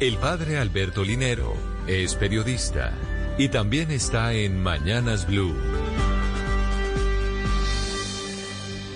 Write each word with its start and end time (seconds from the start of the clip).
El 0.00 0.16
padre 0.16 0.58
Alberto 0.58 1.04
Linero 1.04 1.54
es 1.86 2.16
periodista 2.16 2.92
y 3.38 3.48
también 3.48 3.92
está 3.92 4.32
en 4.34 4.60
Mañanas 4.60 5.24
Blue. 5.24 5.54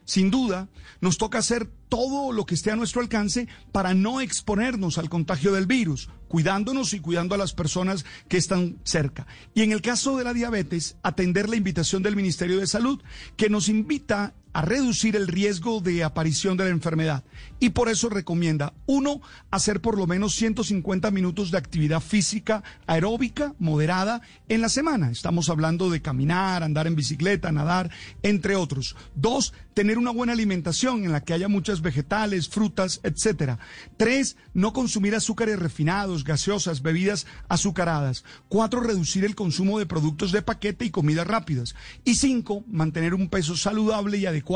Sin 0.07 0.31
duda, 0.31 0.69
nos 1.01 1.17
toca 1.17 1.39
hacer 1.39 1.69
todo 1.89 2.31
lo 2.31 2.45
que 2.45 2.56
esté 2.56 2.72
a 2.72 2.77
nuestro 2.77 3.01
alcance 3.01 3.50
para 3.73 3.94
no 3.94 4.22
exponernos 4.22 4.97
al 4.97 5.09
contagio 5.09 5.51
del 5.51 5.66
virus, 5.66 6.09
cuidándonos 6.29 6.94
y 6.94 7.01
cuidando 7.01 7.35
a 7.35 7.38
las 7.38 7.51
personas 7.51 8.06
que 8.29 8.38
están 8.38 8.77
cerca. 8.85 9.27
Y 9.53 9.63
en 9.63 9.73
el 9.73 9.81
caso 9.81 10.16
de 10.17 10.23
la 10.23 10.33
diabetes, 10.33 10.95
atender 11.03 11.50
la 11.50 11.57
invitación 11.57 12.03
del 12.03 12.16
Ministerio 12.16 12.57
de 12.57 12.67
Salud, 12.67 13.01
que 13.35 13.50
nos 13.50 13.67
invita 13.67 14.33
a 14.57 14.63
reducir 14.63 15.16
el 15.16 15.28
riesgo 15.28 15.81
de 15.81 16.03
aparición 16.03 16.57
de 16.57 16.63
la 16.63 16.72
enfermedad. 16.72 17.23
Y 17.59 17.69
por 17.69 17.90
eso 17.90 18.09
recomienda, 18.09 18.73
uno, 18.88 19.22
hacer 19.51 19.81
por 19.81 20.00
lo 20.00 20.07
menos 20.07 20.34
150 20.34 21.12
minutos 21.12 21.51
de 21.51 21.59
actividad 21.59 22.01
física 22.01 22.63
aeróbica 22.88 23.53
moderada 23.59 24.23
en 24.50 24.62
la 24.62 24.69
semana. 24.69 25.12
Estamos 25.12 25.50
hablando 25.50 25.91
de 25.91 26.01
caminar, 26.01 26.63
andar 26.63 26.88
en 26.88 26.95
bicicleta, 26.95 27.51
nadar, 27.51 27.91
entre 28.23 28.56
otros. 28.56 28.95
Dos, 29.13 29.53
tener 29.75 30.00
una 30.00 30.09
buena 30.09 30.34
alimentación 30.34 31.06
en 31.06 31.12
la 31.12 31.24
que 31.24 31.34
haya 31.34 31.47
muchas 31.47 31.84
vegetales, 31.84 32.50
frutas, 32.50 33.00
etcétera. 33.03 33.59
Tres, 33.95 34.38
no 34.56 34.74
consumir 34.74 35.13
azúcares 35.13 35.59
refinados, 35.59 36.24
gaseosas, 36.24 36.81
bebidas 36.81 37.28
azucaradas. 37.47 38.24
Cuatro, 38.50 38.81
reducir 38.81 39.24
el 39.24 39.35
consumo 39.35 39.78
de 39.78 39.85
productos 39.85 40.31
de 40.31 40.41
paquete 40.41 40.84
y 40.85 40.89
comidas 40.89 41.28
rápidas. 41.28 41.75
Y 42.03 42.16
cinco, 42.16 42.63
mantener 42.68 43.13
un 43.13 43.29
peso 43.29 43.56
saludable 43.56 44.18
y 44.18 44.25
adecuado 44.25 44.47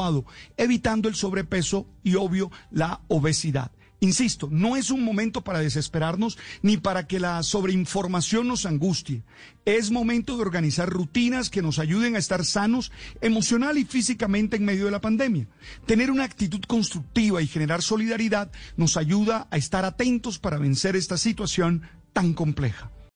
evitando 0.58 1.10
el 1.10 1.16
sobrepeso 1.16 1.88
y 2.04 2.16
obvio 2.16 2.52
la 2.72 3.02
obesidad. 3.08 3.72
Insisto, 4.04 4.50
no 4.52 4.78
es 4.78 4.90
un 4.90 5.04
momento 5.04 5.44
para 5.44 5.60
desesperarnos 5.60 6.40
ni 6.64 6.78
para 6.78 7.06
que 7.06 7.20
la 7.20 7.44
sobreinformación 7.44 8.48
nos 8.48 8.66
angustie. 8.66 9.22
Es 9.64 9.92
momento 9.92 10.36
de 10.36 10.42
organizar 10.42 10.90
rutinas 10.90 11.52
que 11.52 11.62
nos 11.62 11.78
ayuden 11.78 12.16
a 12.16 12.18
estar 12.18 12.44
sanos 12.44 12.92
emocional 13.22 13.78
y 13.78 13.86
físicamente 13.86 14.58
en 14.58 14.66
medio 14.66 14.86
de 14.86 14.92
la 14.92 15.02
pandemia. 15.02 15.48
Tener 15.86 16.10
una 16.10 16.24
actitud 16.24 16.62
constructiva 16.68 17.44
y 17.44 17.48
generar 17.48 17.84
solidaridad 17.84 18.52
nos 18.76 18.98
ayuda 18.98 19.48
a 19.52 19.58
estar 19.58 19.86
atentos 19.86 20.40
para 20.40 20.58
vencer 20.58 20.96
esta 20.96 21.18
situación 21.18 21.84
tan 22.12 22.34
compleja. 22.34 22.90